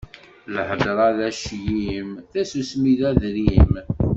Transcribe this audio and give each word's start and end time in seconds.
Lhedṛa 0.55 1.09
d 1.17 1.19
aclim, 1.29 2.09
tasusmi 2.31 2.93
d 2.99 3.01
adrim. 3.09 3.73